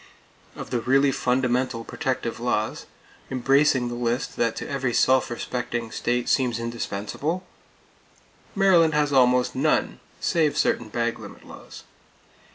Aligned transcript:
Of 0.55 0.71
the 0.71 0.79
really 0.81 1.11
fundamental 1.11 1.83
protective 1.83 2.39
laws, 2.39 2.87
embracing 3.29 3.87
the 3.87 3.93
list 3.93 4.35
that 4.35 4.55
to 4.55 4.67
every 4.67 4.95
self 4.95 5.29
respecting 5.29 5.91
state 5.91 6.27
seems 6.27 6.57
indispensable, 6.57 7.45
Maryland 8.55 8.95
has 8.95 9.13
almost 9.13 9.53
none 9.53 9.99
save 10.19 10.57
certain 10.57 10.89
bag 10.89 11.19
limit 11.19 11.45
laws! 11.45 11.83